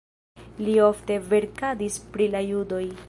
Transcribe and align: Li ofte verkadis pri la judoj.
Li 0.67 0.77
ofte 0.85 1.17
verkadis 1.33 1.99
pri 2.15 2.31
la 2.37 2.43
judoj. 2.47 2.85